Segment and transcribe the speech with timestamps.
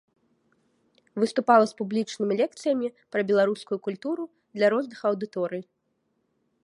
[1.23, 4.23] Выступала з публічнымі лекцыямі пра беларускую культуру
[4.55, 5.61] для розных аўдыторый.